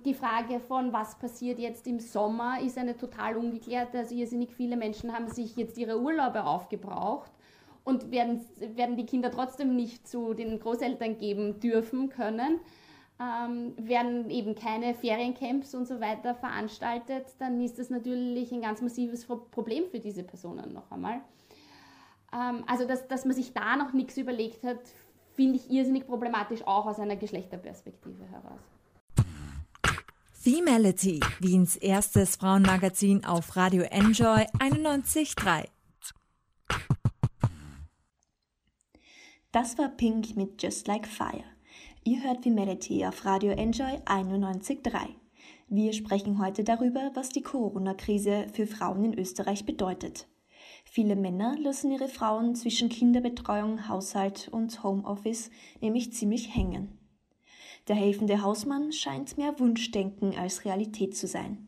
Die 0.06 0.14
Frage 0.14 0.60
von, 0.60 0.94
was 0.94 1.18
passiert 1.20 1.60
jetzt 1.60 1.86
im 1.88 2.00
Sommer, 2.00 2.62
ist 2.62 2.78
eine 2.78 2.96
total 2.96 3.38
ungeklärte. 3.38 4.00
Also 4.00 4.16
irrsinnig 4.16 4.54
viele 4.54 4.78
Menschen 4.78 5.14
haben 5.14 5.28
sich 5.28 5.56
jetzt 5.56 5.78
ihre 5.78 6.00
Urlaube 6.00 6.46
aufgebraucht 6.46 7.32
und 7.84 8.12
werden, 8.12 8.46
werden 8.76 8.96
die 8.96 9.06
Kinder 9.06 9.32
trotzdem 9.32 9.76
nicht 9.76 10.08
zu 10.08 10.34
den 10.34 10.60
Großeltern 10.60 11.18
geben 11.18 11.60
dürfen 11.60 12.10
können. 12.10 12.60
Ähm, 13.22 13.74
werden 13.76 14.30
eben 14.30 14.56
keine 14.56 14.94
Feriencamps 14.94 15.76
und 15.76 15.86
so 15.86 16.00
weiter 16.00 16.36
veranstaltet, 16.36 17.26
dann 17.40 17.60
ist 17.60 17.78
das 17.78 17.90
natürlich 17.90 18.54
ein 18.54 18.62
ganz 18.62 18.82
massives 18.82 19.26
Problem 19.26 19.90
für 19.92 20.00
diese 20.00 20.24
Personen 20.24 20.72
noch 20.72 20.90
einmal. 20.90 21.20
Ähm, 22.34 22.64
also, 22.66 22.88
dass, 22.88 23.10
dass 23.10 23.26
man 23.26 23.36
sich 23.36 23.52
da 23.52 23.76
noch 23.76 23.92
nichts 23.92 24.16
überlegt 24.16 24.64
hat, 24.64 24.80
finde 25.34 25.58
ich 25.58 25.70
irrsinnig 25.70 26.08
problematisch, 26.08 26.66
auch 26.66 26.86
aus 26.86 26.98
einer 26.98 27.18
Geschlechterperspektive 27.18 28.24
heraus. 28.24 28.79
Femality, 30.52 31.20
Wiens 31.42 31.76
erstes 31.76 32.38
Frauenmagazin 32.38 33.24
auf 33.24 33.56
Radio 33.56 33.84
Enjoy 33.84 34.48
91.3. 34.58 35.66
Das 39.52 39.78
war 39.78 39.90
Pink 39.90 40.36
mit 40.36 40.60
Just 40.60 40.88
Like 40.88 41.06
Fire. 41.06 41.44
Ihr 42.04 42.24
hört 42.24 42.42
Femality 42.42 43.06
auf 43.06 43.26
Radio 43.26 43.52
Enjoy 43.52 43.92
91.3. 44.06 45.10
Wir 45.68 45.94
sprechen 45.94 46.44
heute 46.44 46.64
darüber, 46.64 47.12
was 47.14 47.30
die 47.30 47.44
Corona-Krise 47.44 48.48
für 48.52 48.66
Frauen 48.66 49.04
in 49.04 49.20
Österreich 49.20 49.68
bedeutet. 49.68 50.28
Viele 50.84 51.16
Männer 51.16 51.60
lassen 51.60 51.92
ihre 51.92 52.08
Frauen 52.08 52.56
zwischen 52.56 52.90
Kinderbetreuung, 52.90 53.88
Haushalt 53.88 54.50
und 54.52 54.82
Homeoffice 54.82 55.52
nämlich 55.80 56.12
ziemlich 56.14 56.56
hängen. 56.56 56.99
Der 57.88 57.96
helfende 57.96 58.42
Hausmann 58.42 58.92
scheint 58.92 59.38
mehr 59.38 59.60
Wunschdenken 59.60 60.38
als 60.38 60.66
Realität 60.66 61.16
zu 61.16 61.28
sein. 61.28 61.68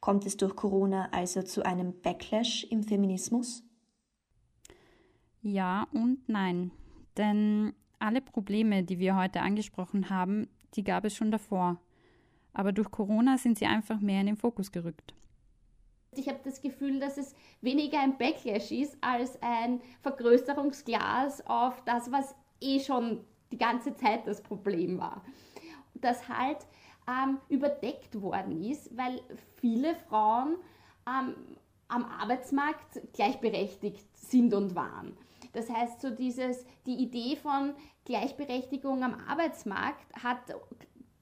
Kommt 0.00 0.26
es 0.26 0.36
durch 0.36 0.54
Corona 0.54 1.08
also 1.12 1.42
zu 1.42 1.64
einem 1.64 2.00
Backlash 2.02 2.64
im 2.64 2.82
Feminismus? 2.82 3.62
Ja 5.40 5.86
und 5.92 6.28
nein. 6.28 6.72
Denn 7.16 7.72
alle 7.98 8.20
Probleme, 8.20 8.82
die 8.82 8.98
wir 8.98 9.16
heute 9.16 9.40
angesprochen 9.40 10.10
haben, 10.10 10.48
die 10.74 10.84
gab 10.84 11.04
es 11.04 11.14
schon 11.14 11.30
davor. 11.30 11.80
Aber 12.52 12.72
durch 12.72 12.90
Corona 12.90 13.38
sind 13.38 13.58
sie 13.58 13.66
einfach 13.66 14.00
mehr 14.00 14.20
in 14.20 14.26
den 14.26 14.36
Fokus 14.36 14.72
gerückt. 14.72 15.14
Ich 16.12 16.28
habe 16.28 16.38
das 16.44 16.60
Gefühl, 16.62 17.00
dass 17.00 17.18
es 17.18 17.34
weniger 17.60 18.00
ein 18.00 18.16
Backlash 18.18 18.70
ist 18.70 18.96
als 19.00 19.40
ein 19.42 19.80
Vergrößerungsglas 20.02 21.46
auf 21.46 21.82
das, 21.84 22.12
was 22.12 22.34
eh 22.60 22.78
schon 22.80 23.24
die 23.54 23.58
ganze 23.58 23.94
Zeit 23.94 24.26
das 24.26 24.42
Problem 24.42 24.98
war. 24.98 25.22
Das 25.94 26.28
halt 26.28 26.58
ähm, 27.08 27.38
überdeckt 27.48 28.20
worden 28.20 28.64
ist, 28.64 28.96
weil 28.96 29.20
viele 29.60 29.94
Frauen 29.94 30.56
ähm, 31.06 31.34
am 31.86 32.04
Arbeitsmarkt 32.04 33.00
gleichberechtigt 33.12 34.04
sind 34.16 34.54
und 34.54 34.74
waren. 34.74 35.16
Das 35.52 35.70
heißt, 35.70 36.00
so 36.00 36.10
dieses, 36.10 36.66
die 36.84 36.96
Idee 36.96 37.36
von 37.36 37.74
Gleichberechtigung 38.04 39.04
am 39.04 39.14
Arbeitsmarkt 39.28 40.12
hat 40.20 40.38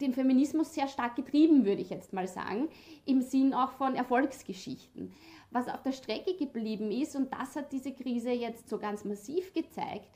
den 0.00 0.14
Feminismus 0.14 0.72
sehr 0.72 0.88
stark 0.88 1.14
getrieben, 1.14 1.66
würde 1.66 1.82
ich 1.82 1.90
jetzt 1.90 2.14
mal 2.14 2.26
sagen, 2.26 2.68
im 3.04 3.20
Sinn 3.20 3.52
auch 3.52 3.72
von 3.72 3.94
Erfolgsgeschichten. 3.94 5.12
Was 5.50 5.68
auf 5.68 5.82
der 5.82 5.92
Strecke 5.92 6.34
geblieben 6.34 6.90
ist, 6.90 7.14
und 7.14 7.30
das 7.30 7.56
hat 7.56 7.72
diese 7.72 7.92
Krise 7.92 8.30
jetzt 8.30 8.70
so 8.70 8.78
ganz 8.78 9.04
massiv 9.04 9.52
gezeigt, 9.52 10.08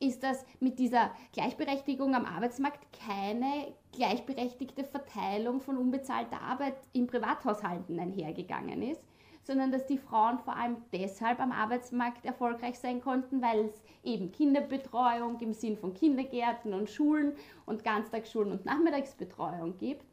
ist, 0.00 0.22
dass 0.22 0.44
mit 0.60 0.78
dieser 0.78 1.10
Gleichberechtigung 1.32 2.14
am 2.14 2.24
Arbeitsmarkt 2.24 2.80
keine 2.92 3.74
gleichberechtigte 3.92 4.84
Verteilung 4.84 5.60
von 5.60 5.76
unbezahlter 5.76 6.40
Arbeit 6.40 6.76
in 6.92 7.06
Privathaushalten 7.06 7.98
einhergegangen 7.98 8.82
ist, 8.82 9.00
sondern 9.42 9.70
dass 9.70 9.86
die 9.86 9.98
Frauen 9.98 10.38
vor 10.38 10.56
allem 10.56 10.76
deshalb 10.92 11.38
am 11.40 11.52
Arbeitsmarkt 11.52 12.24
erfolgreich 12.24 12.78
sein 12.78 13.00
konnten, 13.00 13.42
weil 13.42 13.66
es 13.66 13.82
eben 14.02 14.32
Kinderbetreuung 14.32 15.38
im 15.40 15.52
Sinn 15.52 15.76
von 15.76 15.94
Kindergärten 15.94 16.72
und 16.74 16.90
Schulen 16.90 17.34
und 17.66 17.84
Ganztagsschulen 17.84 18.52
und 18.52 18.64
Nachmittagsbetreuung 18.64 19.76
gibt, 19.78 20.06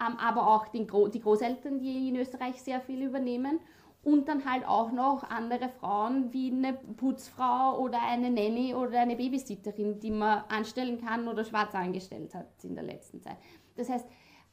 ähm, 0.00 0.16
aber 0.18 0.48
auch 0.48 0.68
die 0.68 0.86
Großeltern, 0.86 1.78
die 1.78 2.08
in 2.08 2.16
Österreich 2.16 2.60
sehr 2.62 2.80
viel 2.80 3.02
übernehmen 3.02 3.60
und 4.02 4.28
dann 4.28 4.50
halt 4.50 4.66
auch 4.66 4.92
noch 4.92 5.24
andere 5.24 5.68
Frauen 5.68 6.32
wie 6.32 6.50
eine 6.50 6.72
Putzfrau 6.72 7.78
oder 7.78 8.00
eine 8.02 8.30
Nanny 8.30 8.74
oder 8.74 9.00
eine 9.00 9.16
Babysitterin, 9.16 10.00
die 10.00 10.10
man 10.10 10.44
anstellen 10.48 11.00
kann 11.04 11.28
oder 11.28 11.44
schwarz 11.44 11.74
angestellt 11.74 12.34
hat 12.34 12.48
in 12.62 12.74
der 12.74 12.84
letzten 12.84 13.20
Zeit. 13.20 13.36
Das 13.76 13.90
heißt, 13.90 14.06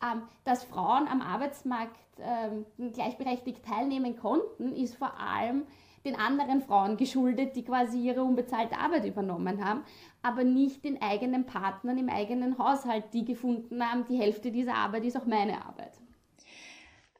ähm, 0.03 0.23
dass 0.43 0.63
Frauen 0.63 1.07
am 1.07 1.21
Arbeitsmarkt 1.21 1.97
ähm, 2.19 2.65
gleichberechtigt 2.93 3.65
teilnehmen 3.65 4.17
konnten, 4.17 4.73
ist 4.73 4.95
vor 4.95 5.17
allem 5.19 5.65
den 6.05 6.15
anderen 6.15 6.61
Frauen 6.61 6.97
geschuldet, 6.97 7.55
die 7.55 7.63
quasi 7.63 7.99
ihre 7.99 8.23
unbezahlte 8.23 8.77
Arbeit 8.77 9.05
übernommen 9.05 9.63
haben, 9.63 9.83
aber 10.21 10.43
nicht 10.43 10.83
den 10.83 11.01
eigenen 11.01 11.45
Partnern 11.45 11.97
im 11.97 12.09
eigenen 12.09 12.57
Haushalt, 12.57 13.13
die 13.13 13.25
gefunden 13.25 13.83
haben, 13.83 14.05
die 14.05 14.17
Hälfte 14.17 14.51
dieser 14.51 14.75
Arbeit 14.75 15.05
ist 15.05 15.17
auch 15.17 15.25
meine 15.25 15.65
Arbeit. 15.65 15.99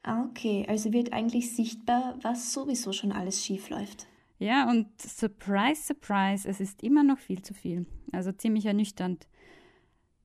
Ah, 0.08 0.24
okay, 0.24 0.64
also 0.66 0.94
wird 0.94 1.12
eigentlich 1.12 1.54
sichtbar, 1.54 2.16
was 2.22 2.54
sowieso 2.54 2.94
schon 2.94 3.12
alles 3.12 3.44
schief 3.44 3.68
läuft. 3.68 4.06
Ja, 4.38 4.66
und 4.70 4.86
surprise, 5.02 5.82
surprise, 5.82 6.48
es 6.48 6.60
ist 6.60 6.82
immer 6.82 7.02
noch 7.02 7.18
viel 7.18 7.42
zu 7.42 7.52
viel. 7.52 7.84
Also 8.10 8.32
ziemlich 8.32 8.64
ernüchternd. 8.64 9.28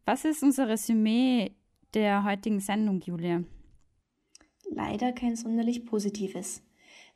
Was 0.06 0.24
ist 0.24 0.42
unser 0.42 0.70
Resümee 0.70 1.52
der 1.94 2.24
heutigen 2.24 2.62
Sendung, 2.62 3.02
Julia? 3.02 3.44
Leider 4.72 5.12
kein 5.12 5.36
sonderlich 5.36 5.86
positives. 5.86 6.64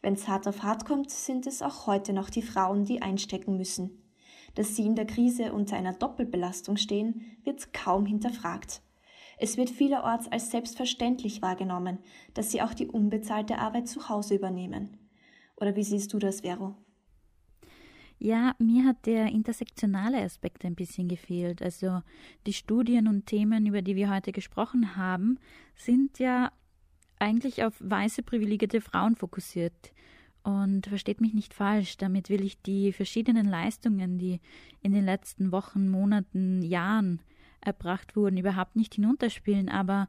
Wenn 0.02 0.16
es 0.16 0.28
hart 0.28 0.46
auf 0.46 0.62
hart 0.62 0.84
kommt, 0.84 1.10
sind 1.10 1.48
es 1.48 1.62
auch 1.62 1.88
heute 1.88 2.12
noch 2.12 2.30
die 2.30 2.42
Frauen, 2.42 2.84
die 2.84 3.02
einstecken 3.02 3.56
müssen. 3.56 4.04
Dass 4.56 4.76
sie 4.76 4.86
in 4.86 4.96
der 4.96 5.06
Krise 5.06 5.54
unter 5.54 5.78
einer 5.78 5.94
Doppelbelastung 5.94 6.76
stehen, 6.76 7.38
wird 7.46 7.72
kaum 7.72 8.06
hinterfragt. 8.06 8.82
Es 9.38 9.56
wird 9.56 9.70
vielerorts 9.70 10.28
als 10.28 10.50
selbstverständlich 10.50 11.42
wahrgenommen, 11.42 12.00
dass 12.34 12.52
sie 12.52 12.62
auch 12.62 12.74
die 12.74 12.88
unbezahlte 12.88 13.60
Arbeit 13.60 13.88
zu 13.88 14.10
Hause 14.10 14.36
übernehmen. 14.36 14.98
Oder 15.56 15.76
wie 15.76 15.84
siehst 15.84 16.12
du 16.14 16.20
das, 16.20 16.42
Vero? 16.42 16.76
Ja, 18.20 18.56
mir 18.58 18.84
hat 18.86 19.06
der 19.06 19.28
intersektionale 19.28 20.22
Aspekt 20.24 20.66
ein 20.66 20.74
bisschen 20.74 21.08
gefehlt. 21.08 21.62
Also 21.62 22.02
die 22.48 22.54
Studien 22.54 23.08
und 23.08 23.28
Themen, 23.28 23.68
über 23.68 23.84
die 23.84 23.96
wir 23.96 24.10
heute 24.10 24.32
gesprochen 24.32 24.96
haben, 24.96 25.38
sind 25.76 26.18
ja 26.18 26.52
eigentlich 27.20 27.64
auf 27.64 27.76
weiße 27.80 28.24
privilegierte 28.24 28.82
Frauen 28.82 29.16
fokussiert. 29.16 29.94
Und 30.42 30.88
versteht 30.88 31.22
mich 31.22 31.34
nicht 31.34 31.54
falsch, 31.54 31.98
damit 31.98 32.30
will 32.30 32.44
ich 32.44 32.62
die 32.62 32.94
verschiedenen 32.94 33.46
Leistungen, 33.46 34.18
die 34.18 34.40
in 34.82 34.94
den 34.94 35.04
letzten 35.04 35.52
Wochen, 35.52 35.90
Monaten, 35.90 36.64
Jahren 36.64 37.22
erbracht 37.62 38.16
wurden, 38.16 38.38
überhaupt 38.38 38.76
nicht 38.76 38.96
hinunterspielen. 38.96 39.70
Aber 39.70 40.08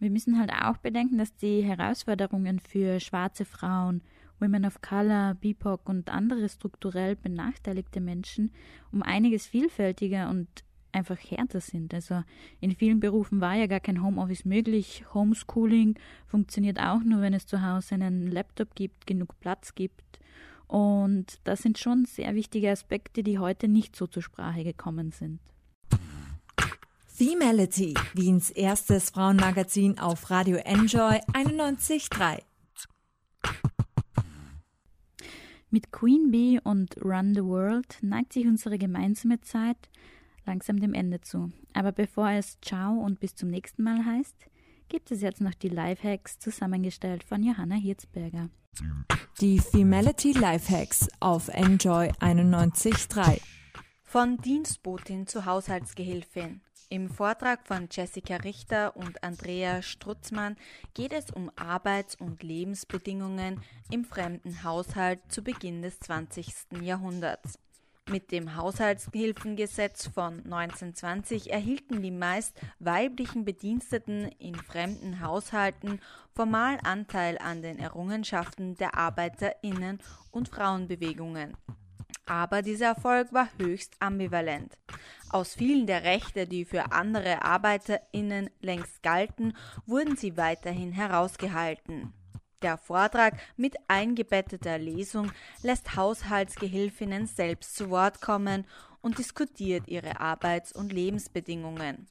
wir 0.00 0.10
müssen 0.10 0.38
halt 0.38 0.50
auch 0.52 0.76
bedenken, 0.78 1.18
dass 1.18 1.34
die 1.36 1.62
Herausforderungen 1.62 2.58
für 2.60 3.00
schwarze 3.00 3.44
Frauen, 3.44 4.02
Women 4.40 4.64
of 4.64 4.80
Color, 4.82 5.34
BIPOC 5.34 5.88
und 5.88 6.10
andere 6.10 6.48
strukturell 6.48 7.16
benachteiligte 7.16 8.00
Menschen 8.00 8.52
um 8.92 9.02
einiges 9.02 9.46
vielfältiger 9.46 10.28
und 10.28 10.48
einfach 10.92 11.18
härter 11.18 11.60
sind. 11.60 11.92
Also 11.92 12.22
in 12.60 12.72
vielen 12.72 13.00
Berufen 13.00 13.40
war 13.40 13.54
ja 13.54 13.66
gar 13.66 13.80
kein 13.80 14.02
Homeoffice 14.02 14.44
möglich. 14.44 15.04
Homeschooling 15.12 15.98
funktioniert 16.26 16.80
auch 16.80 17.02
nur, 17.02 17.20
wenn 17.20 17.34
es 17.34 17.46
zu 17.46 17.62
Hause 17.62 17.96
einen 17.96 18.28
Laptop 18.28 18.74
gibt, 18.74 19.06
genug 19.06 19.38
Platz 19.40 19.74
gibt. 19.74 20.02
Und 20.66 21.40
das 21.44 21.62
sind 21.62 21.78
schon 21.78 22.04
sehr 22.04 22.34
wichtige 22.34 22.70
Aspekte, 22.70 23.22
die 23.22 23.38
heute 23.38 23.68
nicht 23.68 23.96
so 23.96 24.06
zur 24.06 24.22
Sprache 24.22 24.64
gekommen 24.64 25.10
sind. 25.10 25.40
Femality, 27.16 27.94
Wiens 28.14 28.50
erstes 28.50 29.10
Frauenmagazin 29.10 30.00
auf 30.00 30.32
Radio 30.32 30.56
Enjoy 30.56 31.20
91.3. 31.32 32.42
Mit 35.70 35.92
Queen 35.92 36.32
Bee 36.32 36.58
und 36.64 36.96
Run 37.04 37.32
the 37.36 37.44
World 37.44 37.98
neigt 38.02 38.32
sich 38.32 38.48
unsere 38.48 38.78
gemeinsame 38.78 39.40
Zeit 39.42 39.76
langsam 40.44 40.80
dem 40.80 40.92
Ende 40.92 41.20
zu. 41.20 41.52
Aber 41.72 41.92
bevor 41.92 42.30
es 42.30 42.58
Ciao 42.60 42.94
und 42.94 43.20
bis 43.20 43.36
zum 43.36 43.48
nächsten 43.48 43.84
Mal 43.84 44.04
heißt, 44.04 44.34
gibt 44.88 45.12
es 45.12 45.22
jetzt 45.22 45.40
noch 45.40 45.54
die 45.54 45.68
Lifehacks 45.68 46.40
zusammengestellt 46.40 47.22
von 47.22 47.44
Johanna 47.44 47.76
Hirzberger. 47.76 48.50
Die 49.40 49.60
Femality 49.60 50.32
Lifehacks 50.32 51.08
auf 51.20 51.46
Enjoy 51.46 52.08
91.3. 52.18 53.40
Von 54.02 54.38
Dienstbotin 54.38 55.28
zu 55.28 55.44
Haushaltsgehilfin. 55.44 56.63
Im 56.94 57.10
Vortrag 57.10 57.66
von 57.66 57.88
Jessica 57.90 58.36
Richter 58.36 58.96
und 58.96 59.24
Andrea 59.24 59.82
Strutzmann 59.82 60.56
geht 60.94 61.12
es 61.12 61.32
um 61.32 61.50
Arbeits- 61.56 62.14
und 62.14 62.44
Lebensbedingungen 62.44 63.60
im 63.90 64.04
fremden 64.04 64.62
Haushalt 64.62 65.18
zu 65.26 65.42
Beginn 65.42 65.82
des 65.82 65.98
20. 65.98 66.46
Jahrhunderts. 66.82 67.58
Mit 68.08 68.30
dem 68.30 68.54
Haushaltshilfengesetz 68.54 70.06
von 70.06 70.44
1920 70.44 71.52
erhielten 71.52 72.00
die 72.00 72.12
meist 72.12 72.56
weiblichen 72.78 73.44
Bediensteten 73.44 74.30
in 74.38 74.54
fremden 74.54 75.20
Haushalten 75.20 76.00
formal 76.32 76.78
Anteil 76.84 77.38
an 77.38 77.60
den 77.60 77.80
Errungenschaften 77.80 78.76
der 78.76 78.94
Arbeiterinnen 78.94 79.98
und 80.30 80.48
Frauenbewegungen. 80.48 81.56
Aber 82.26 82.62
dieser 82.62 82.86
Erfolg 82.86 83.32
war 83.32 83.48
höchst 83.58 83.94
ambivalent. 84.00 84.78
Aus 85.30 85.54
vielen 85.54 85.86
der 85.86 86.04
Rechte, 86.04 86.46
die 86.46 86.64
für 86.64 86.92
andere 86.92 87.42
Arbeiterinnen 87.42 88.50
längst 88.60 89.02
galten, 89.02 89.54
wurden 89.86 90.16
sie 90.16 90.36
weiterhin 90.36 90.92
herausgehalten. 90.92 92.12
Der 92.62 92.78
Vortrag 92.78 93.38
mit 93.56 93.76
eingebetteter 93.88 94.78
Lesung 94.78 95.30
lässt 95.62 95.96
Haushaltsgehilfinnen 95.96 97.26
selbst 97.26 97.76
zu 97.76 97.90
Wort 97.90 98.22
kommen 98.22 98.64
und 99.02 99.18
diskutiert 99.18 99.86
ihre 99.86 100.18
Arbeits- 100.18 100.72
und 100.72 100.90
Lebensbedingungen. 100.90 102.06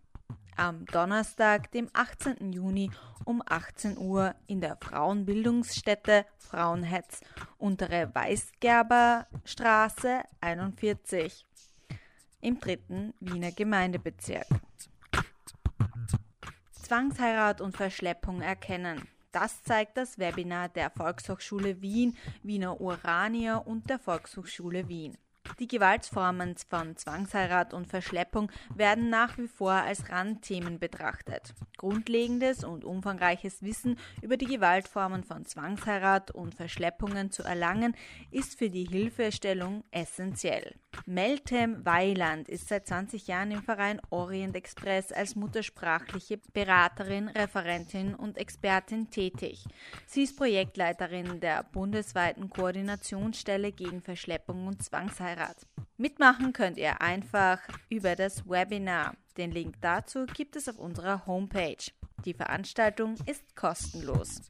Am 0.55 0.85
Donnerstag, 0.85 1.71
dem 1.71 1.89
18. 1.93 2.53
Juni 2.53 2.91
um 3.25 3.41
18 3.45 3.97
Uhr 3.97 4.33
in 4.47 4.61
der 4.61 4.77
Frauenbildungsstätte 4.77 6.25
Frauenhetz, 6.37 7.19
untere 7.57 8.09
Weißgerberstraße 8.13 10.21
41 10.41 11.45
im 12.41 12.59
dritten 12.59 13.15
Wiener 13.19 13.51
Gemeindebezirk. 13.51 14.45
Zwangsheirat 16.71 17.61
und 17.61 17.75
Verschleppung 17.75 18.41
erkennen. 18.41 19.07
Das 19.31 19.63
zeigt 19.63 19.97
das 19.97 20.19
Webinar 20.19 20.69
der 20.69 20.91
Volkshochschule 20.91 21.81
Wien, 21.81 22.15
Wiener 22.43 22.79
Urania 22.79 23.57
und 23.57 23.89
der 23.89 23.97
Volkshochschule 23.97 24.87
Wien. 24.87 25.17
Die 25.59 25.67
Gewaltformen 25.67 26.55
von 26.57 26.97
Zwangsheirat 26.97 27.73
und 27.73 27.87
Verschleppung 27.87 28.51
werden 28.75 29.09
nach 29.09 29.37
wie 29.37 29.47
vor 29.47 29.73
als 29.73 30.09
Randthemen 30.09 30.79
betrachtet. 30.79 31.53
Grundlegendes 31.77 32.63
und 32.63 32.83
umfangreiches 32.83 33.61
Wissen 33.61 33.97
über 34.21 34.37
die 34.37 34.47
Gewaltformen 34.47 35.23
von 35.23 35.45
Zwangsheirat 35.45 36.31
und 36.31 36.55
Verschleppungen 36.55 37.31
zu 37.31 37.43
erlangen, 37.43 37.95
ist 38.31 38.57
für 38.57 38.69
die 38.69 38.85
Hilfestellung 38.85 39.83
essentiell. 39.91 40.75
Meltem 41.05 41.85
Weiland 41.85 42.47
ist 42.49 42.67
seit 42.67 42.87
20 42.87 43.27
Jahren 43.27 43.51
im 43.51 43.63
Verein 43.63 43.99
Orient 44.09 44.55
Express 44.55 45.11
als 45.11 45.35
muttersprachliche 45.35 46.39
Beraterin, 46.53 47.27
Referentin 47.27 48.15
und 48.15 48.37
Expertin 48.37 49.09
tätig. 49.09 49.65
Sie 50.05 50.23
ist 50.23 50.37
Projektleiterin 50.37 51.39
der 51.39 51.63
bundesweiten 51.63 52.49
Koordinationsstelle 52.49 53.71
gegen 53.71 54.01
Verschleppung 54.01 54.67
und 54.67 54.83
Zwangsheirat. 54.83 55.42
Mitmachen 55.97 56.53
könnt 56.53 56.77
ihr 56.77 57.01
einfach 57.01 57.59
über 57.89 58.15
das 58.15 58.47
Webinar. 58.49 59.15
Den 59.37 59.51
Link 59.51 59.75
dazu 59.81 60.25
gibt 60.25 60.55
es 60.55 60.67
auf 60.67 60.77
unserer 60.77 61.25
Homepage. 61.25 61.91
Die 62.25 62.33
Veranstaltung 62.33 63.15
ist 63.25 63.55
kostenlos. 63.55 64.41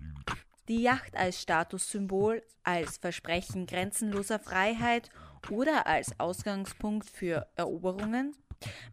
Die 0.67 0.81
Yacht 0.81 1.15
als 1.15 1.41
Statussymbol, 1.41 2.41
als 2.63 2.97
Versprechen 2.97 3.65
grenzenloser 3.65 4.39
Freiheit 4.39 5.09
oder 5.49 5.87
als 5.87 6.19
Ausgangspunkt 6.19 7.09
für 7.09 7.47
Eroberungen? 7.55 8.35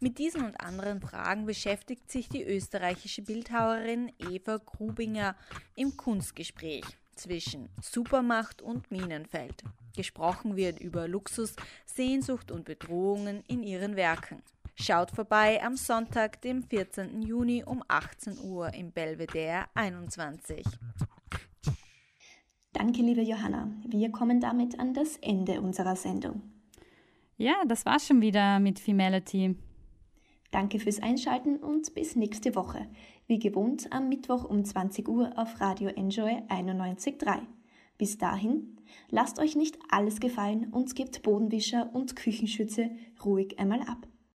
Mit 0.01 0.19
diesen 0.19 0.45
und 0.45 0.61
anderen 0.61 1.01
Fragen 1.01 1.47
beschäftigt 1.47 2.11
sich 2.11 2.29
die 2.29 2.43
österreichische 2.43 3.23
Bildhauerin 3.23 4.13
Eva 4.19 4.59
Grubinger 4.59 5.37
im 5.77 5.97
Kunstgespräch 5.97 6.85
zwischen 7.15 7.69
Supermacht 7.81 8.63
und 8.63 8.91
Minenfeld. 8.91 9.63
Gesprochen 9.97 10.57
wird 10.57 10.81
über 10.81 11.09
Luxus, 11.09 11.55
Sehnsucht 11.85 12.51
und 12.51 12.65
Bedrohungen 12.65 13.43
in 13.47 13.63
ihren 13.63 13.97
Werken. 13.97 14.43
Schaut 14.75 15.11
vorbei 15.11 15.63
am 15.63 15.77
Sonntag, 15.77 16.41
dem 16.41 16.63
14. 16.63 17.23
Juni 17.23 17.63
um 17.65 17.83
18 17.89 18.39
Uhr 18.39 18.73
im 18.73 18.93
Belvedere 18.93 19.67
21. 19.75 20.65
Danke, 22.73 23.03
liebe 23.03 23.21
Johanna. 23.21 23.71
Wir 23.87 24.11
kommen 24.11 24.41
damit 24.41 24.79
an 24.79 24.95
das 24.95 25.17
Ende 25.19 25.61
unserer 25.61 25.97
Sendung. 25.97 26.43
Ja, 27.37 27.55
das 27.67 27.85
war's 27.85 28.07
schon 28.07 28.21
wieder 28.21 28.59
mit 28.61 28.79
Femality. 28.79 29.57
Danke 30.51 30.79
fürs 30.79 31.01
Einschalten 31.01 31.57
und 31.57 31.95
bis 31.95 32.17
nächste 32.17 32.55
Woche. 32.55 32.87
Wie 33.27 33.39
gewohnt 33.39 33.93
am 33.93 34.09
Mittwoch 34.09 34.45
um 34.45 34.65
20 34.65 35.09
Uhr 35.09 35.33
auf 35.37 35.61
Radio 35.61 35.89
Enjoy 35.89 36.33
91.3. 36.49 37.41
Bis 37.99 38.19
dahin, 38.19 38.77
lasst 39.11 39.39
euch 39.39 39.57
nicht 39.57 39.79
alles 39.89 40.21
gefallen 40.21 40.69
und 40.73 40.95
gebt 40.95 41.23
Bodenwischer 41.23 41.91
und 41.93 42.17
Küchenschütze 42.17 42.91
ruhig 43.25 43.59
einmal 43.59 43.81
ab. 43.83 44.10